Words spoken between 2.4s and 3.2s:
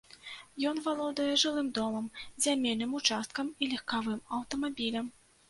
зямельным